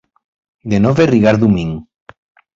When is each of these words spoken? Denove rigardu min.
Denove 0.73 1.05
rigardu 1.11 1.51
min. 1.53 1.71